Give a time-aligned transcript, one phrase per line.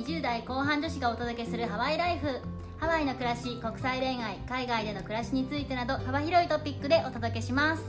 [0.00, 2.40] 20代後半女子がお届けするハワイライフ
[2.78, 7.84] ハワイの暮らし国際恋愛海外での暮らしについてなど幅広いトピックでお届けします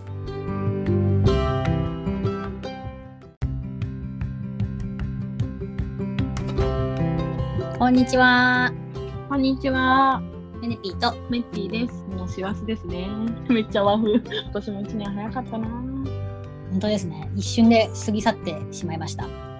[7.79, 8.73] こんにちは
[9.29, 10.21] こんにちは。
[10.61, 12.03] メネピーとメッティです。
[12.09, 13.07] もう師走ですね。
[13.47, 14.15] めっちゃ和風。
[14.19, 15.67] 今年も一年早かったな。
[16.71, 19.50] 本当ですね一瞬で過ぎ去ってしまいました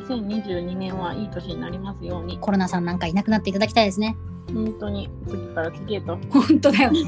[0.00, 2.38] 2022年はいい年になりますように。
[2.38, 4.16] コロナさんなんかいなくなっていただきたいですね
[4.52, 6.18] 本当に次から次へと。
[6.30, 7.00] 本当だよね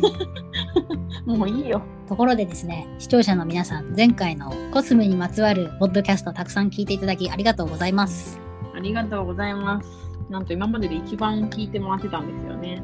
[1.27, 1.83] もういいよ。
[2.09, 8.41] ところでですね、視聴者の皆さん、前回のコスメにまつわるポッドキャストたくさん聞いていただきありがとうございます。
[8.75, 9.89] ありがとうございます。
[10.31, 12.83] なんと今までで一番聞いてもらってたんですよね。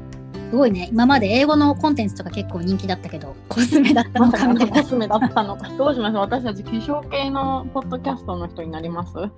[0.53, 4.83] すごいね、今まで英語のコンテンツとか結構人気だったけど、コスメだったのかみたいな。
[4.83, 5.67] コスメだったのか。
[5.79, 9.15] どうしましょう私たち化粧系のポッドキャストの人になります？
[9.17, 9.31] ど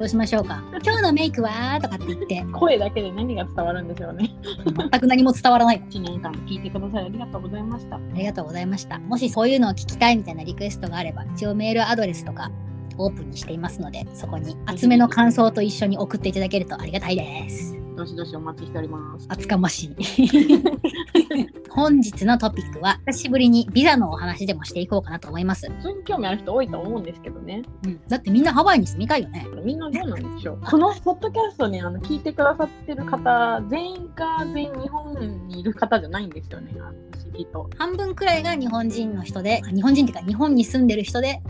[0.00, 0.60] うしましょうか。
[0.84, 4.34] 今日のメイクはとかって言って、声だけで何が伝わるんでしょうね。
[4.76, 5.80] 全く何も伝わらない。
[5.88, 7.94] 1年間聞いてくださいありがとうございました。
[7.94, 8.98] ありがとうございました。
[8.98, 12.50] もしそういうのを聞きたいみたいなリクエストがあれば、一応メールアドレスとか
[12.98, 17.83] オープンにしていますので、そこに厚めの感想と一緒に送っていただけるとありがたいです。
[17.96, 19.26] どしどしお待ちしております。
[19.28, 20.28] 厚かましい。
[21.70, 25.70] 本日のトピックは、久しぶりにビザのお話でもしていこうかなと思います。
[25.70, 27.62] 普通に興味ある人多いと思うんですけどね。
[27.84, 29.46] うん、だってみんなハワイに住みたいよね。
[29.64, 30.58] みんなどうなんでしょう。
[30.64, 36.72] このポッドキャストね、あの聞いてくださってる方、全員が全員日本にいる方じゃないんですよね。
[36.74, 37.70] 不思議と。
[37.76, 41.40] 半分くらいが日本人の人で、日本人っていうか日本に住んでる人で、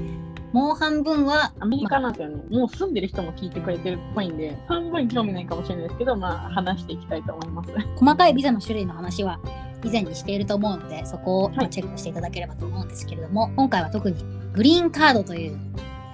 [0.54, 2.36] もう半分は、アメリカなんですよね。
[2.48, 7.70] もう住んでる人も聞いてくれてるっぽいんで、半分興味ないかもしれないですけど、まあ話していきたいと思います。
[7.96, 9.40] 細かいビザの種類の話は
[9.82, 14.16] 以前にしていると思うので、そこをチェックしていただければと思うんですけれども、今回は特に
[14.52, 15.58] グリーンカードという、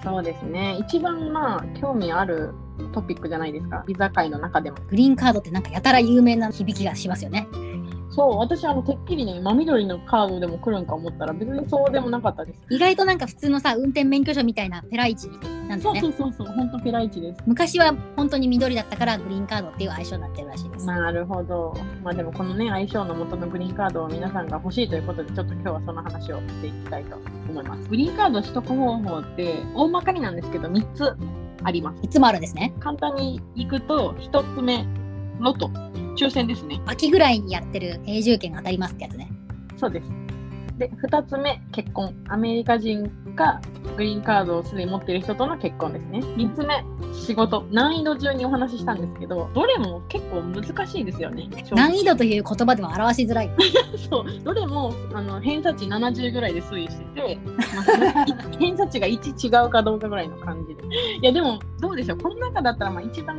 [0.03, 0.75] そうですね。
[0.79, 2.49] 一番まあ興味ある
[2.93, 3.83] トピックじゃないですか。
[3.85, 4.77] ビザ界の中でも。
[4.89, 7.47] グリーンカードってなんかやたら有名な響きがしますよね。
[8.11, 12.59] そう、私あのてっきりね、真緑のカードでも来るんか思ったら別にそうでもなかったです。
[12.69, 15.29] 意外となんか普通のさ、運転免許証みたいなペライチ
[15.67, 15.97] なんだそう。
[15.97, 17.41] そうそうそう、本当ペライチです。
[17.45, 20.85] 昔は本当に緑だったからグリーンカードっていう愛称になってるらしいです。
[20.85, 21.73] なるほど。
[22.03, 27.15] まあでもこのね、相性の元のグリーンカードを皆さんが欲しいということで、ちょっと今日はその話をしていきたいと
[27.49, 27.89] 思います。
[27.89, 31.15] グリーンカード取得方法って、大まかになんですけど、3つ
[31.63, 31.99] あります。
[32.01, 32.73] いつもあるんですね。
[32.79, 34.85] 簡単にいくと、1つ目、
[35.41, 35.69] ロト、
[36.15, 36.81] 抽選ですね。
[36.85, 39.31] 秋ぐらいにやってる永住権が当たりますってやつね。
[39.77, 40.21] そうです。
[40.77, 42.15] で、2つ目、結婚。
[42.27, 43.61] アメリカ人か
[43.97, 46.19] グリーンカードをすでに持っている人との結婚ですね。
[46.19, 47.67] 3つ目、仕事。
[47.71, 51.49] 難易度順にお話ししたんですけど、どれも結構難しいですよね。
[51.71, 53.51] 難易度という言葉では表しづらい。
[54.09, 57.39] そう、どれもあの偏差値70ぐらいで推移してて、
[57.75, 60.83] まあい 偏差値が1違うかどうかぐらいの感じで。
[61.21, 63.35] いや、でも、どうでしょう、この中だったら、まあ、一番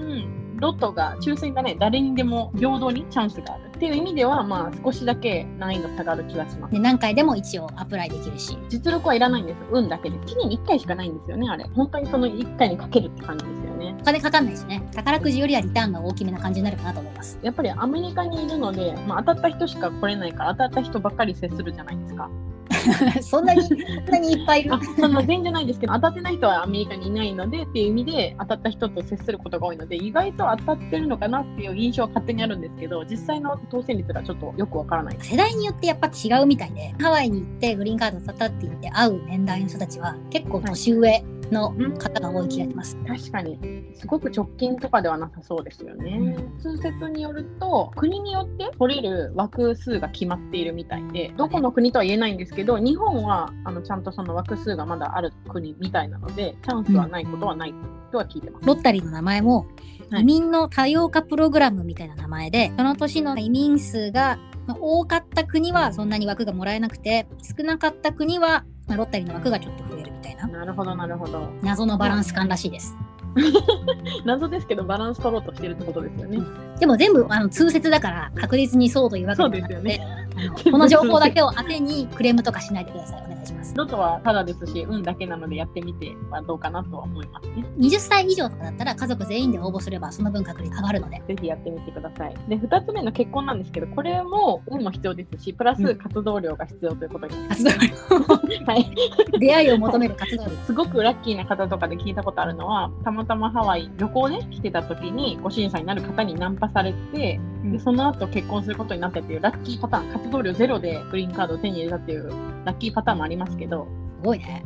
[0.62, 6.72] ロトが、抽選がね、誰にでも平等にチャンスがあるっていう意味では、まあ、少しだけ難易度下がる気がします。
[6.72, 8.56] で何回でも一応アプライできるし。
[8.68, 10.16] 実力はいらないんです、運だけで。
[10.18, 11.64] 1年に1回しかないんですよね、あれ。
[11.74, 13.96] 本当にその1回にかけるって感じですよね。
[14.00, 14.82] お金かかんないしね。
[14.94, 17.38] 宝くじよりはリターンが大きめな感じになるかなと思います。
[17.42, 22.30] やっぱりアメリカにいるので、まあ、当たった人しか来れないから、当たった人ばっかり接するじゃないですか。
[23.22, 24.80] そんなに、そんなにいっぱいいるあ。
[24.98, 42.96] その全然じゃないですけど当たってない人はアメリカにいないのでっていう意味で当たった人と接することが多いので意外と当たってるのかなっていう印象は勝手にあるんですけど実際の当選率がちょっとよくわからない世代によってやっぱ違うみたいで、ハワイに行ってグリーンカードを当たって言って会う年代の人たちは結構年上の方が多い気がします。
[43.06, 43.58] 確かに。
[43.94, 57.74] すごく直近とかではなさそうですよね、通説によると国によって取れる枠数が決まっているみたいでどこの国とは言えないんですけど日本はあのちゃんとその枠数がまだある国みたいなのでチャンスはないことはない
[58.10, 59.66] とは聞いてます、ロッタリーの名前も
[60.10, 60.22] はい。
[60.22, 72.96] 移民の多様化プログラムみたいな名前で、その年の移民数がまあ多かった国はそんなに枠がもらえなくて、少なかった国はまあロッタリーの枠がちょっと増えるみたいななるほどなるほど謎のバランス感らしいです。
[74.24, 76.38] 謎ですけどバランス取ろうとしてるってことですよね。
[76.78, 80.11] でも全部あの通説だから確実にそうというわけではなくて、ですよね。
[80.50, 83.22] この情報だけを当てにクレームとかしないでください。
[83.24, 83.74] お願いします。
[83.76, 87.64] ロトはただですし、運だけなのでやってみてはどうかなとは思いますね。
[87.78, 91.22] 20歳以上とかだったら家族全員で応募すればその分確率上がるので。
[91.26, 92.34] ぜひやってみてください。
[92.48, 98.66] で、2つ目の結婚なんですけど、これも運も必要ですし、プラス活動量が必要ということになり活動量。
[98.66, 98.90] はい。
[99.38, 100.50] 出会いを求める活動量。
[100.66, 112.30] すごくラッキーな方とかで聞いたことあるのは、たまたまハワイ旅行ね、来てた時にご審査になる方にナンパされて、うんでその後結婚することになったっていうラッキーパターン、活動量ゼロでグリーンカードを手に入れたっていう
[112.64, 113.86] ラッキーパターンもありますけど、
[114.20, 114.64] すごいね。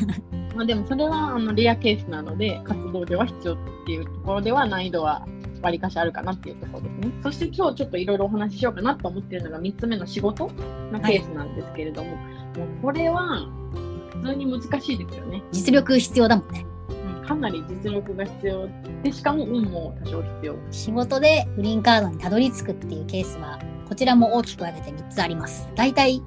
[0.56, 5.26] まあ、でもそれはあのレアケースなので活動量は必要っていうところでは難易度は
[5.62, 7.12] わりかしあるかなっていうところですね。
[7.22, 10.50] そして今日ちょっといろいろお話ししようかなと思ってるのが3つ目の仕事
[10.92, 13.46] のケースなんですけれども、もうこれは
[14.10, 15.42] 普通に難しいですよね。
[15.52, 16.66] 実力必要だもんね。
[17.30, 18.68] うんかなり実力が必要
[19.02, 20.56] で、しかも運も多少必要。
[20.70, 23.58] 仕事でグリーンカードにたどり着くっていうケースは、
[23.88, 25.68] こちらも大きく分けて3つあります。
[25.74, 26.22] 大体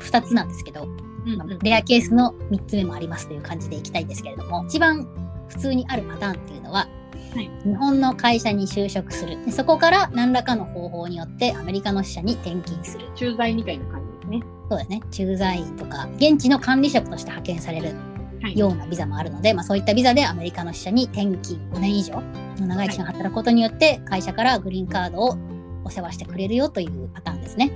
[0.00, 5.08] 2つなんですけど、うんうんレアケースの3つ目もありますという感じでいきたいんですけれども、一番
[5.48, 6.86] 普通にあるパターンっていうのは、
[7.34, 9.44] はい日本の会社に就職する。
[9.44, 13.08] でそこから何らかの方法によってアメリカの支社に転勤する。
[13.16, 14.42] 駐在みたいな感じですね。
[14.70, 15.00] そうですね。
[15.10, 18.13] 駐在員とか、現地の管理職として派遣されるはい。
[18.50, 22.20] ようなビザもあるので、まあ、そういったビザでアメリカの支社に転勤5年以上
[22.60, 25.36] の長い期間働くことによって、会社からグリーンカードを
[25.84, 27.70] お世話してくれるよというパターンですね。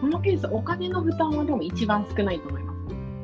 [0.00, 2.72] このケース、お金の負担はでも一番少ないと思います。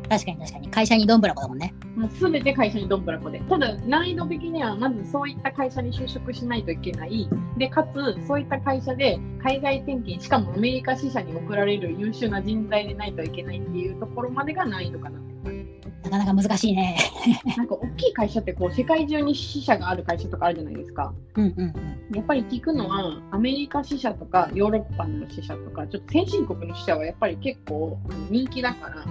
[0.08, 0.68] 確かに確かに。
[0.68, 1.74] 会社にどんぶらこだもんね。
[1.94, 3.40] もうすべて会社にどんぶらこで。
[3.40, 7.28] ただ、難易度的には、まずそういった会社に就職しないといけない。
[7.58, 15.18] で、かつ、そういった会社で海外転勤、しかもアメリカ支社に送られる優秀な人材でないといけないっていうところまでが難易度かな
[16.08, 16.96] なかなか難しいね。
[17.56, 21.12] なんか大きい会社ってこう世界中に支社がある会社とかあるじゃないですか。
[21.36, 21.64] うんうんう
[22.12, 22.16] ん。
[22.16, 27.98] やっぱり聞くのはアメリカ支社とかヨーロッパの支社とかちょっと先進国の支社はやっぱり結構
[28.30, 29.04] 人気だから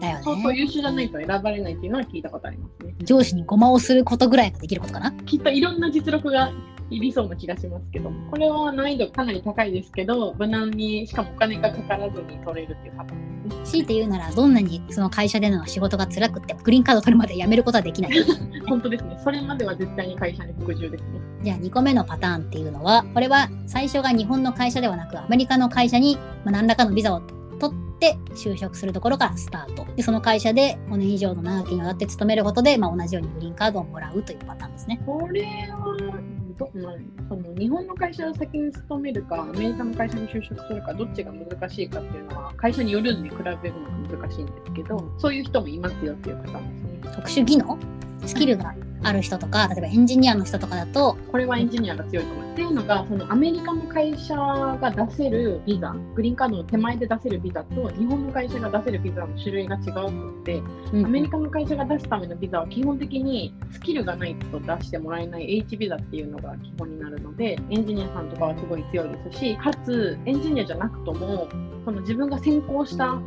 [0.00, 0.58] だよ相当ね。
[0.58, 2.94] 優秀じゃないと選ばれないっていうのは聞いたことありますね。
[3.02, 5.12] 上司にごまをすることぐらいができることかな。
[5.12, 6.52] きっといろんな実力が
[6.90, 13.64] いりそうな気がしますけどこれは難易度かなり高いですけど無難にしかもお金がかからずに取れるっていうパターンですね。
[13.64, 18.12] 強いて言うなら、どんなにその会社での仕事が辛くっても、グリーンカード取るまで辞めることはできない。
[18.68, 19.18] 本当ですね。
[19.22, 21.08] それまでは絶対に会社に服従ですね。
[21.42, 27.20] じゃあ2個目のパターンっていうのは、これは最初が日本の会社ではなく、アメリカの会社にまあ何らかのビザを
[27.58, 29.86] 取って就職するところからスタート。
[29.96, 35.00] で、その会社で5年以上の長きにわたって勤めることで、まあ、同じようにグリーンカードをもらうというパターンですね。
[35.06, 36.92] これはど、まあ、
[37.28, 47.14] その日本の会社を先に勤めるか、アメリカの会社に就職するか、どっちが難しいかっていうのは、会社によるんで比べるのが難しいんですけど、そういう人もいますよっていうパターンですね。
[47.16, 47.99] 特殊技能？
[48.26, 52.52] スキルがある人とか、例えばエンジニアの人とかだと、これはエンジニアが強いと思う。
[52.52, 60.62] っていうのが、そのアメリカの会社が出せるビザ、グリーンカードの手前で出せるビザと、日本の会社が出せるビザの種類が違うくて、
[60.92, 71.48] うんアメリカの会社が出すためのビザは基本的にスキルがないと出してもらえない H ビザっていうのが基本になるので、エンジニアさんとかはすごい強いですし、かつエンジニアじゃなくとも、
[71.84, 73.18] その自分が専攻した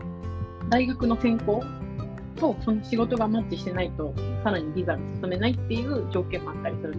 [0.70, 1.64] 大学の専攻
[2.36, 4.14] とその仕事がマッチしてないと、
[4.44, 6.96] さらにビザが進めないっていう条件もあったりする。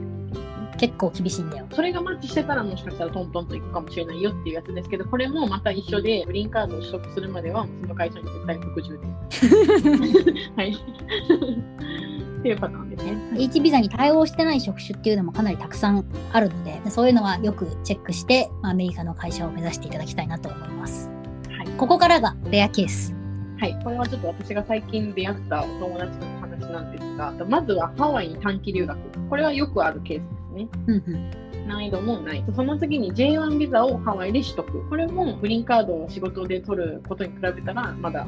[0.76, 1.66] 結構厳しいんだよ。
[1.72, 9.06] それがマッチしてたらもしかしたらトントンといくかもしれないよっていうやつですけど、これもまた一緒で、グリーンカードを取得するまでは、その会社に絶対服従で。
[10.56, 10.72] はい。
[10.72, 13.16] っていうパターンですね。
[13.38, 21.08] H ビザに対応してない職種っていうのもかなりたくさんあるので、そういうのはよくチェックして、まあアメリカの会社を目指していただきたいなと思います。
[21.56, 21.68] はい。
[21.78, 23.13] ここからがレアケース。
[23.58, 23.80] はい。
[23.84, 28.98] これはちょっと私が最近出会ったお友達の話なんですが、まずはハワイに短期留学。
[29.28, 30.22] これはよくあるケース
[30.54, 31.30] ですね。
[31.66, 32.44] 難易度もない。
[32.54, 34.88] その次に J1 ビザをハワイで取得。
[34.88, 38.26] これもグリーンカードを仕事で取ることに比べたら、まだ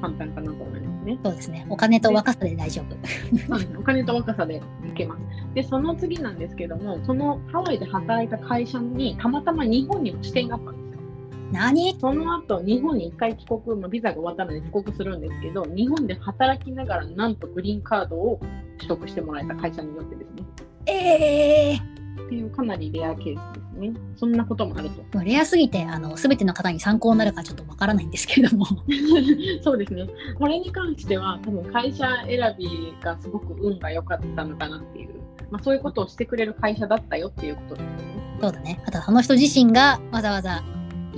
[0.00, 1.18] 簡単かなと思いますね。
[1.22, 1.66] そうですね。
[1.68, 2.96] お金と若さで大丈夫。
[3.78, 5.20] お金と若さでいけます。
[5.54, 10.87] で、その次なんですけども、そのハワイで働いた会社にたまたま日本にも支店があったんですよ。
[11.52, 11.98] 何？
[12.00, 18.40] その後、日本に一回帰国、まあ、ビザが終わったので帰国するんですけど、日本で働きながらなんとグリーンカードを
[18.78, 20.42] 取得してもらえた会社によってですね。
[20.86, 23.92] ええっていうかなりレアケースですね。
[24.16, 25.02] そんなこともあると。
[25.18, 25.24] ー。
[25.24, 28.66] レアすぎて、あの、すべての方に参考になるかちょっとわからないんですけれども。
[29.62, 30.06] そうですね。
[30.38, 35.14] これに関しては、多分会社選びがすごく運が良かったのかなっていう、
[35.50, 37.88] まあ、そういうことをしてくれる会社だったよっていうことですね。
[38.40, 38.82] そうだね。
[38.86, 40.62] あと、その人自身がわざわざ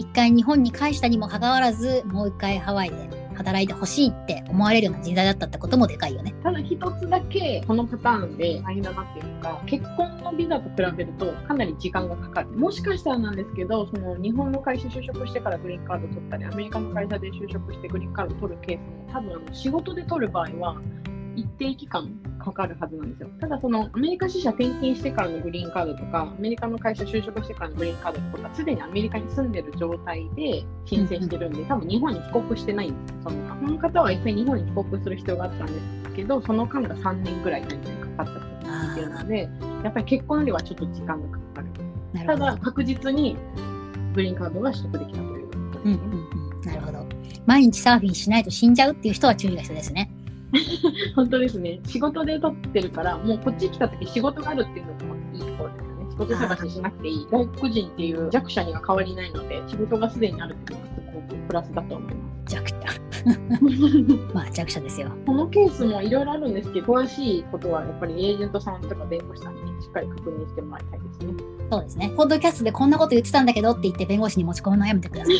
[0.01, 6.35] 一回日本に返したにもかかわらず、もう一回ハワイで働いてほしいって思われるような人材だったってこともでかいよね。
[6.43, 20.81] ただ一つだけこのパターンで大変だなっていうのが結婚のビザと比べるとかなり時間がかかるもしかしたらなんですけどその日本の会社就職してからグリーンカード取ったりアメリカの会社で就職してグリーンカード取るケースも多分あの仕事で取る場合は
[21.37, 23.29] 一定期間かかるはずなんですよ。
[23.41, 33.21] ただそのアメリカ支社転勤してからのグリーンカードとか、アメリカの会社就職してからのグリーンカードとは、すでにアメリカに住んでる状態で申請してるんで、多分日本に帰国してないんですよ。
[33.25, 35.73] そのこの方は一回日本に帰国する必要があったんで
[36.09, 39.49] すけど、その間が3年ぐらい何かかかったと聞いてるので、
[39.85, 41.71] やっぱり結婚よりはちょっと時間がかかる。
[42.25, 42.47] るほど。
[42.47, 43.37] だ確実に
[44.15, 45.85] グリーンカードが取得できたということですね。
[45.85, 46.61] うんうんうん。
[46.63, 47.07] なるほど。
[47.47, 50.11] 毎日サーフィンしないと死んじゃうっていう人は注意が必要ですね。
[51.17, 51.81] 本当ですね。
[51.87, 56.01] 仕事で取ってるから、もうこっち来た時仕事があるっていうのもいいところですよね。
[56.17, 57.27] 事探ししなくていい。
[57.31, 62.55] 外国人っていう弱者には変わりないので、仕事がすでにあるっていうのはすごくプラスだと思います。
[62.55, 62.77] 弱者。
[64.35, 65.11] まあ弱者ですよ。
[65.27, 71.35] このケースもいろいろあるんですけど、詳しいことはやっぱりエージェントさんとか弁護士さんにしっかり確認してもらいたいですね。
[71.71, 72.13] そうですね。
[72.17, 75.37] ポッドキャストでこんなこと言ってたんだけどって言って弁護士に持ち込むのはやめてください。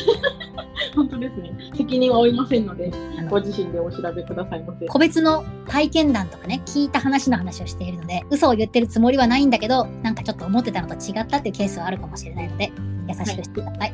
[0.95, 1.53] 本当ですね。
[1.75, 2.91] 責任は負いませんので、
[3.29, 4.85] ご自身でお調べくださいませ。
[4.87, 12.71] 個別の体験談とかね、聞いた話の話をしているので、嘘を言ってるつもりはないんだけど、なんかちょっと思ってたのと違ったっていうケースはあるかもしれないので、
[13.07, 13.93] 優しくしてください。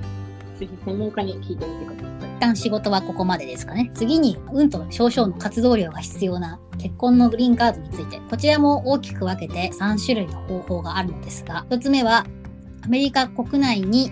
[0.60, 2.38] ぜひ専門家に聞いてみてください。
[2.38, 3.92] 一旦仕事はここまでですかね。
[3.94, 12.26] 次に、運と少々の活動量が必要な結婚のグリーンカードについて、こちらも大きく分けて3種類の方法があるのですが、1つ目は、
[12.84, 14.12] アメリカ国内に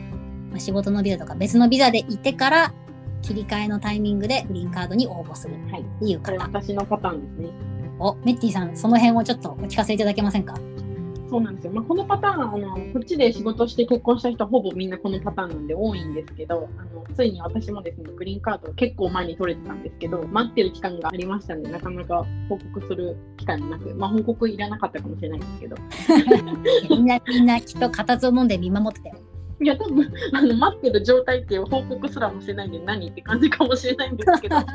[0.56, 2.74] まあ仕事のビザとか別のビザでいてから、
[3.22, 5.82] 切り替えのタイミングでグリーンカードに応募するはい。
[5.82, 6.46] っていうこれ方。
[6.46, 7.54] 私のパターンですね。
[8.00, 10.56] お、メッティさん、その辺をちょっとお聞かせいただけませんか？
[11.28, 11.74] そうなんですよ。
[11.74, 25.76] まあ、このパターン、あのこっちで仕事して結婚した人はほぼみんなこのパターンなんで多いんですけど、あのついに私もですね、グリーンカードを結構前に取れてたんですけど、待ってる期間がありましたので、なかなか報告する機会もなく、まあ、報告いらなかったかもしれないんですけど、
[26.96, 29.16] みんな、みんなきっと形を飲んで見守ってたよ。
[29.62, 34.66] いや、多分あの待ってる状態っていう報告すらもしてないんで、何って感じかもしれないんですけど、 あ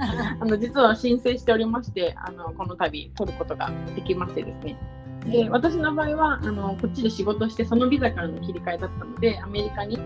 [0.40, 4.78] の実は申請しておりまして、あのこの度取ることができましてですね。
[5.26, 9.98] で私の場合はあのこっちで仕事してそのビザからの切り替えだったのでアメリカに、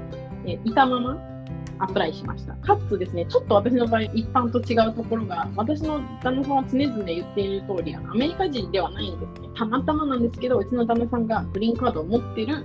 [0.45, 1.17] えーいたまま
[1.79, 2.55] アプライしました。
[2.55, 9.49] かつですねちょっと私の場合一般と違うところが私の旦那さんは常々言っている通りあのアメリカ人ではないんですね。
[9.57, 12.65] たまたまなんですけどうちの旦那さんがグリーンカードを持ってる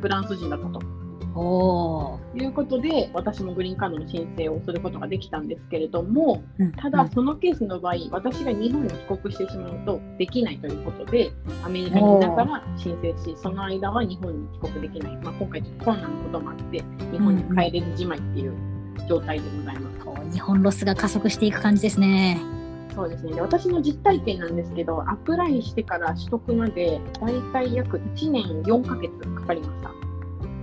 [0.00, 0.93] フランス人だったと
[1.34, 11.32] ということで私もグリーンカードの申請をすることができたんですけれどもうんただ、そのケースの場合、私が日本に帰国してしまうとできないということで、
[11.64, 15.16] アメリカにいながら申請し、その間は日本に帰国できない。
[15.18, 18.52] まあ、今回ちょっと困難なこともあって、日本に帰れずじまいっていう
[19.08, 19.98] 状態でございます。
[19.98, 22.40] こう日本ロスが加速していく感じですね。
[22.94, 23.32] そうですね。
[23.32, 30.03] で私の実体験なんですけど、アプライしてから取得まで、だいたい約1年4ヶ月かかりました。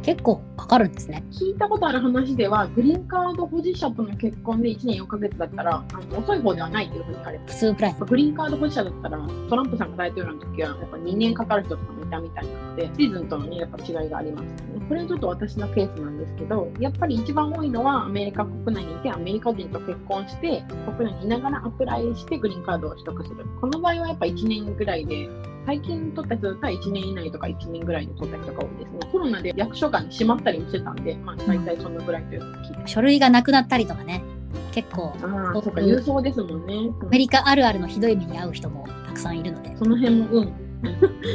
[0.03, 1.23] 結構かかるんですね。
[1.31, 7.95] 聞いたことある話では、グリーンカード保持者との結婚で1年4ヶ月だったら、あの遅い方ではないというふうに言われて普通くらい。
[7.99, 14.85] グリーンカード保持者だったら、トランプさんが大統領の時は、やっぱ2年かかる人とかもいたみたいなので、シーズンとのね、やっぱ違いがありますよね。
[14.87, 20.63] これちょっと私のケースなんですけど、やっぱり一番多いのは、アメリカ国内にいて、アメリカ人と結婚して、
[20.97, 23.45] 国内にいながらアプライしてグリーンカードを取得する。
[23.59, 25.29] この場合はやっぱ1年ぐらいで、
[25.65, 28.99] 最近取った人だったら1年以内とか1年ぐらいで取った人が多いですね。
[29.11, 32.41] コロナで役所が、ね、閉まったりもしてたんで、まあ大体そのぐらいという。
[32.85, 34.23] 書類がなくなったりとかね。
[34.71, 36.91] 結構、ああ、そうか、郵送ですもんね。
[37.01, 39.75] アメリカあるあるのひどい目に遭う人もたくさんいるので。
[39.75, 40.53] その辺も運。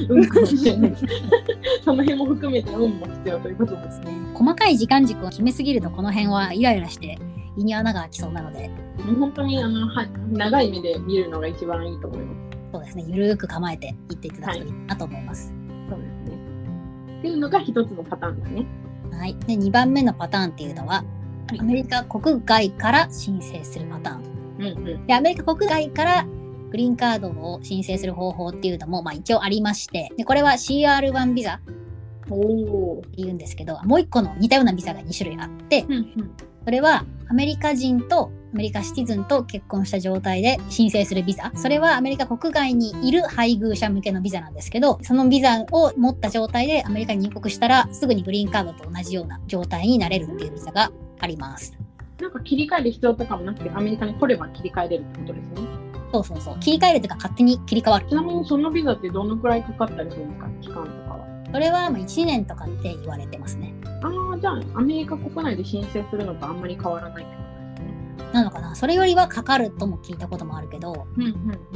[0.08, 1.04] 運かもしれないです。
[1.84, 4.12] その辺も含めて運も必要ということですね。
[4.34, 7.18] 細かい時間軸を決めすぎるとこの辺はイライラして
[7.56, 8.68] 胃に穴が開きそうなので、
[9.04, 12.55] もう本当にあの、はい、長い目で見るのが一番いいと思います。
[12.76, 15.50] そうですね、ゆるーく構えていっていただくといいなと思います。
[15.88, 16.38] そうですね。
[17.18, 18.66] っていうのが一つのパターンですね。
[19.12, 19.34] はい。
[19.46, 20.96] で、2番目のパターンっていうのは、
[21.48, 24.22] はいアメリカ国外から申請するパターン。
[24.58, 25.06] うんうん。
[25.06, 26.26] で、アメリカ国外から
[26.70, 31.60] グリーンカードを申請する方法っていうのも、まあ一応ありまして、で、これは CR1 ビザ。
[32.24, 32.34] って
[33.16, 36.30] 言うんですけど、もう一個の似たようなビザが2種類あって、うんうん。
[36.64, 41.52] それはアメリカ人とアメリカシティズンと結婚した状態で申請するビザ。
[41.54, 51.76] それはアメリカ国外にいる配偶者向けのビザなんですけど、そのビザを持った状態でアメリカに入国したらすぐにグリーンカードと同じような状態になれるっていうビザがあります。
[52.20, 55.68] なんか切り替える必要とかもなくて、アメリカに来れば切り替えれるってことですね？
[56.12, 56.60] そうそうそう。
[56.60, 58.08] 切り替えるというか勝手に切り替わる。
[58.08, 60.48] ちなみにそのビザってどのくらいかかったりするんですか？
[60.62, 61.26] 期間とかは。
[61.52, 63.74] それはまあ1年とかって言われてますね。
[64.02, 67.45] ああ、じゃあアメリカ国内で申請するのとあんまり変わらないって。
[68.32, 68.74] なのかな？
[68.74, 71.30] それよりはかかるとも聞いたこともあるけど、うんうん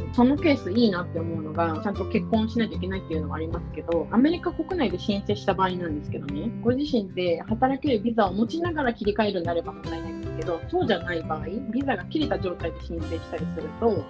[0.07, 14.05] うん、そのケースいいなって思うのが、ちゃんと結婚しないといけないっていうのもありますけど、アメリカ国内で申請した場合なんですけどね、ご自身で働けるビザを持ちながら切り替えるんであれば問題ないんですけど、そうじゃない場合、ビザが切れた状態で申請したりすると、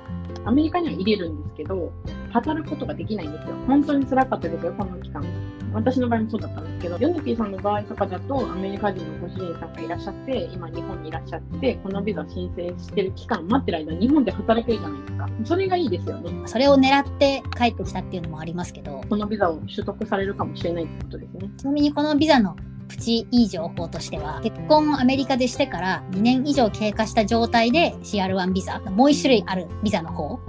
[0.45, 1.93] アメリカには入れるんですけど、
[2.33, 3.55] 働くことができないんですよ。
[3.67, 5.23] 本当に辛かったですよ、この期間。
[5.73, 15.29] 私の場合もそうだったんですけど、ヨネピーさんの場合とかだと、アメリカ人のご主人さんがいらっしゃって、今日本にいらっしゃって、このビザ申請してる期間待ってる間、日本で働けるじゃないですか。
[15.45, 16.31] それがいいですよね。
[16.47, 21.51] それを狙って帰ってきたっていうのもありますけど、このビザを取得されるかもしれないってことですね。
[21.57, 22.57] ちなみにこのビザの
[22.89, 30.41] プチいい情報としては、結婚をアメリカでしてから2年以上経過した状態で CR1 ビザ、もう1種類あるビザの方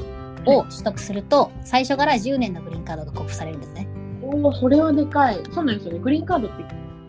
[0.48, 3.88] を取得すると、最初から10年のグリーンカードが交付されるんですね。
[4.32, 5.40] おおお、それはでかい。
[5.52, 6.00] そうなんですよね。
[6.00, 6.64] グリーンカードって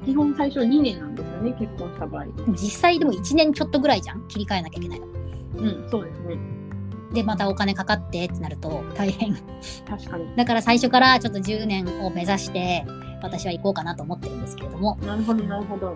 [0.05, 2.25] 基本最初2年なんですよね、結婚した場合。
[2.25, 5.07] でも実際でも1年ちょっとぐらいじゃん切り替えなきゃいけないの。
[5.07, 6.37] うん、そうですね。
[7.12, 9.35] で、またお金かかってってなると大変。
[9.88, 10.35] 確かに。
[10.35, 12.85] だから最初からちょっと10年を目指して
[13.23, 14.97] 私は行こうかなと思ってるんですけれども。
[15.07, 15.91] なるほど、なるほど。
[15.91, 15.95] っ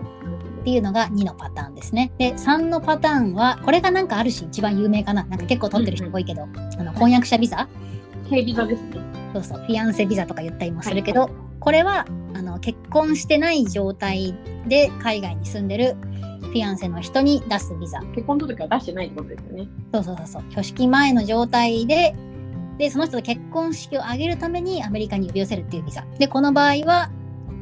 [0.63, 2.11] ていうのが2のパターンですね。
[2.17, 5.23] で、3のパターンは、これがなんかあるし一番有名かな。
[5.23, 7.67] なんか結構取ってる人多いけど、あの婚約者ビザ？
[8.23, 8.29] ど。
[8.29, 9.26] 軽ビザですね。
[9.43, 11.29] そうそう、フィアンセビザとか言ったりもするけど、
[11.59, 14.35] これはあの結婚してない状態
[14.67, 15.95] で海外に住んでる
[16.41, 17.99] フィアンセの人に出すビザ。
[18.15, 19.67] 結婚届は出してないってことですよね。
[19.93, 20.43] そうそうそうそう。
[20.49, 22.15] 挙式前の状態で、
[22.77, 26.05] で、その人と結婚式を挙げるためにアメリカに呼び寄せるっていうビザ。
[26.19, 27.09] で、この場合は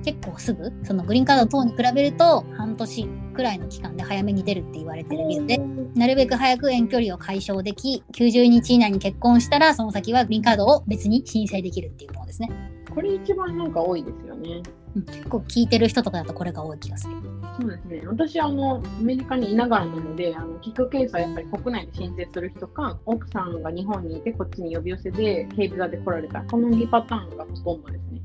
[0.06, 5.58] 結構すぐ、そのグリーンカード等に比べると半年くらいの期間で早めに出るって言われてるビザで、
[5.96, 12.50] なるべく早く遠距離を解消でき、90日以内に結婚したら、その先はグリーンカードを別に申請できるっていうものですね。
[12.94, 14.62] これ一番なんか多いですよね。
[14.96, 17.16] うん結構聞いてる人とかだとこれが多い気がする。
[17.60, 18.02] そうですね。
[18.06, 26.42] 私、あの、アメリカにいながらなので、あの、キックケースはやっぱり国内で申請する人か、奥さんが日本にいてこっちに呼び寄せで、軽ビザで来られた。
[26.42, 28.16] この2パターンがほとんどですね。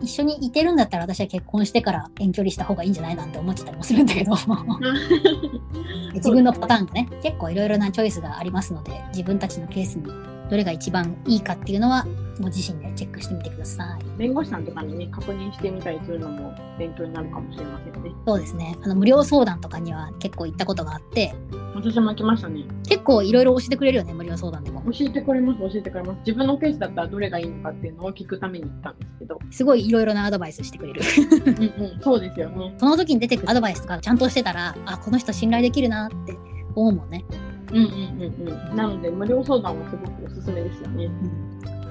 [0.00, 4.32] 一緒にいてるんだったら私は結婚してから遠距離した方がいいんじゃないなんて思ってたりもするんだけど
[6.14, 10.10] 自分のパターンがね結構いろいろなチョイスがありますので自分たちのケースに
[10.50, 12.06] どれが一番いいかっていうのは
[12.40, 18.12] ご自身でチェックしてみてください弁護士さんとかにね、確認してみたりするのも勉強になるかもしれませんね。
[18.26, 21.34] そうですねあの無料相談とかには結構行ったことがあって
[21.74, 22.64] 私も来ましたね。
[22.88, 26.18] 結構いろいろ教えてくれるよね無料相談でも教えてくれます、教えてくれます。
[26.26, 29.38] 自分のケースだったらどれがいいのかっていうのを聞くために行ったんですけど。
[29.50, 31.02] すごいいろいろなアドバイスしてくれる
[31.46, 32.74] うんうん、そうですよね。
[32.78, 36.36] その時に出てくるアドバイスとかちゃんとしてたらあこの人信頼できるなって
[36.74, 37.24] 思うもんね
[37.72, 38.76] うんうんうんうん。
[38.76, 41.08] なので、無料相談はすごくおすすめですよね。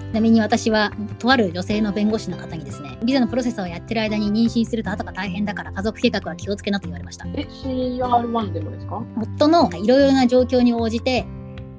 [0.10, 7.26] ちなみに私は、とある女性の弁護士の方にですね、ビザのプロセスをやってる間に妊娠すると後が大変だから家族計画は気をつけなと言われました。
[7.36, 9.04] え、CR1 でもですか？
[9.18, 11.26] 夫のいろいろな状況に応じて、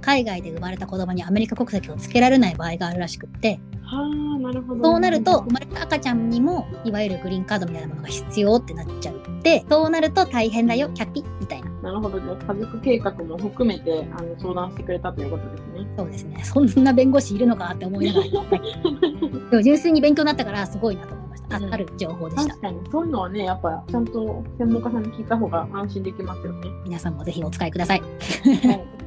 [0.09, 4.83] 海外で生まれた子供にアメリカ国籍をつけられない場合があるらしくって、はあ、なるほど。
[4.83, 9.21] そうなると、生まれた赤ちゃんにも、いわゆるグリーンカードみたいなものが必要ってなっちゃう。
[9.42, 11.71] で、そうなると大変だよ、キャピみたいな。
[11.83, 12.18] なるほど。
[12.18, 15.87] じゃあ、家族計画も含めてあの相談してくれたということですね。
[15.99, 16.42] そうですね。
[16.42, 18.27] そんな弁護士いるのかって思いながら、
[19.51, 21.57] でも純粋に勉強になったから、すごいなと思いました。
[21.57, 22.61] あうんある情報でした確。
[22.62, 26.68] かに、そういうのはね、やっぱちゃんと専門家さんに聞いた方が安心できますよね。
[26.85, 28.01] 皆さんもぜひお使いください。
[28.01, 28.97] はい。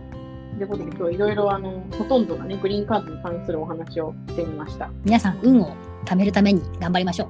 [0.62, 4.91] ということで、今日いろいろあの、ほとんどがね、グリーンカードに関するお話をしてみました。
[5.04, 7.30] 皆さん、運を貯めるために頑張りましょう。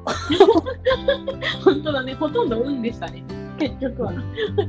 [1.63, 3.24] 本当だね、ほとんど運でしたね。
[3.58, 4.13] 結局は。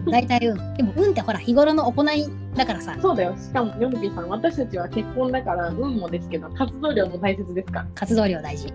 [0.09, 0.75] 大体運。
[0.75, 3.35] でも運ってほら、日頃の行いだからさ、そうだよ。
[3.37, 7.87] しかも、ヨルピーさん、私たちは結婚だから、運もですけど、活動量も大切ですから。
[7.97, 8.73] 活動量大事。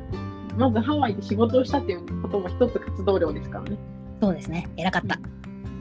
[0.58, 3.78] まずハワイで仕事をしたっていうことも一つ活動量ですからね。
[4.20, 4.68] そうですね。
[4.76, 5.18] 偉かった。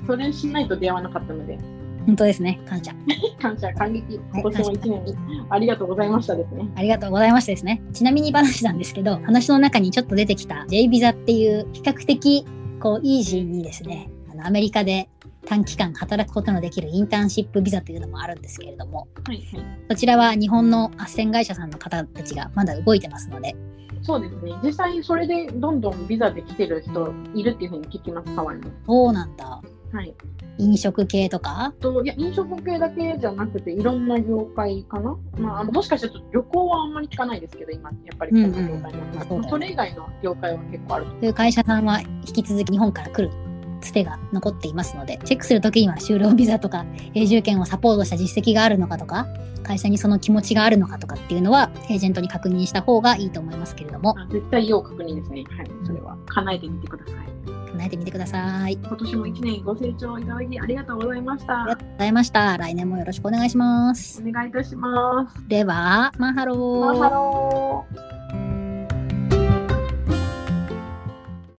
[0.06, 1.58] それしないと出会わなかったので、
[2.06, 2.60] 本当ですね。
[2.68, 2.92] 感謝。
[3.42, 5.02] 感謝、感激、今年も一年
[5.50, 6.68] ありがとうございましたですね。
[6.76, 7.82] ありがとうございましたですね。
[7.92, 12.46] ちなみに話なんですけど、話の中にちょっと出てきた J ビザっていう比較的
[12.80, 15.08] こうイージーにですね、あのアメリカで
[15.46, 19.46] 短期間働くことのできるインターンシップビザというのもあるんですけれども、はいはい。
[19.90, 23.56] そちらは日本の斡旋会社さんの方たちがまだ動いてますので、
[24.02, 24.54] そうですね。
[24.62, 28.70] 実際、それでどんどんビザで来てる人いるっていうふうに聞きます、ハワイも。
[28.86, 29.60] そうなんだ。
[29.96, 30.14] はい。
[30.58, 31.72] 飲食系とか？
[31.80, 39.40] といや飲食系だけじゃなくて、いろんな業界かな、まあ、もしかしたら旅行はあんまり聞かないですけど、今、やっぱりこんな業界うんうん。
[39.40, 41.26] まあそれ以外の業界は結構あると。
[41.26, 43.34] いう会社さんは引き続き日本から来る？
[43.80, 46.84] つてが残っていますので、チェックするときには就労ビザとか
[47.14, 49.26] 永住権をサポートした実績があるのかとか、
[49.62, 55.44] 会社にその気持ちがあるのかとかっていうのは、エージェントに確認した方がいいと思いますけれども、あ絶対要確認ですね。
[55.56, 55.70] はい。
[55.84, 57.36] それは叶えてみてください。
[57.76, 58.72] 考えてみてください。
[58.74, 61.76] 今年も1年ご清聴いただきありがとうございましたありが。
[61.76, 62.56] とうございました。
[62.56, 64.22] 来年もよろしくお願いします。
[64.26, 65.48] お願いいたします。
[65.48, 68.45] では、 Mahalo。Mahalo。